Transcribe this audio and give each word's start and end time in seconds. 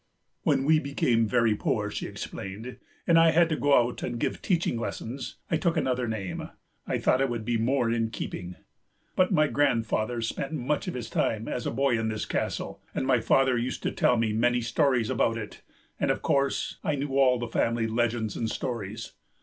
"When 0.41 0.65
we 0.65 0.79
became 0.79 1.27
very 1.27 1.53
poor," 1.53 1.91
she 1.91 2.07
explained, 2.07 2.77
"and 3.05 3.19
I 3.19 3.29
had 3.29 3.49
to 3.49 3.55
go 3.55 3.75
out 3.77 4.01
and 4.01 4.17
give 4.19 4.41
teaching 4.41 4.79
lessons, 4.79 5.35
I 5.51 5.57
took 5.57 5.77
another 5.77 6.07
name; 6.07 6.49
I 6.87 6.97
thought 6.97 7.21
it 7.21 7.29
would 7.29 7.45
be 7.45 7.57
more 7.59 7.91
in 7.91 8.09
keeping. 8.09 8.55
But 9.15 9.31
my 9.31 9.45
grandfather 9.45 10.19
spent 10.23 10.53
much 10.53 10.87
of 10.87 10.95
his 10.95 11.07
time 11.07 11.47
as 11.47 11.67
a 11.67 11.71
boy 11.71 11.99
in 11.99 12.07
this 12.07 12.25
castle, 12.25 12.81
and 12.95 13.05
my 13.05 13.19
father 13.19 13.55
used 13.55 13.83
to 13.83 13.91
tell 13.91 14.17
me 14.17 14.33
many 14.33 14.61
stories 14.61 15.11
about 15.11 15.37
it, 15.37 15.61
and, 15.99 16.09
of 16.09 16.23
course, 16.23 16.79
I 16.83 16.95
knew 16.95 17.15
all 17.19 17.37
the 17.37 17.47
family 17.47 17.85
legends 17.85 18.35
and 18.35 18.49
stories. 18.49 19.11